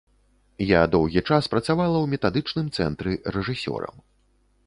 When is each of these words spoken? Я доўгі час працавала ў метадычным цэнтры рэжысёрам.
Я 0.67 0.79
доўгі 0.95 1.21
час 1.29 1.49
працавала 1.53 1.97
ў 2.01 2.05
метадычным 2.15 2.67
цэнтры 2.77 3.11
рэжысёрам. 3.35 3.95